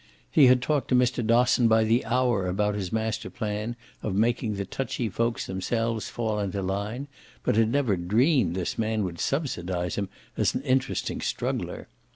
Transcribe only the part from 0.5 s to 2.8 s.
talked to Mr. Dosson by the hour about